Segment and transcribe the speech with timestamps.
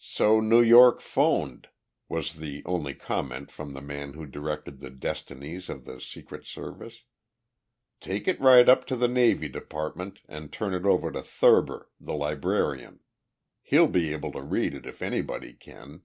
[0.00, 1.68] "So New York phoned,"
[2.08, 7.04] was the only comment from the man who directed the destinies of the Secret Service.
[8.00, 12.16] "Take it right up to the Navy Department and turn it over to Thurber, the
[12.16, 12.98] librarian.
[13.62, 16.02] He'll be able to read it, if anybody can."